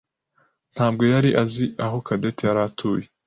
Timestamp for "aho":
1.85-1.97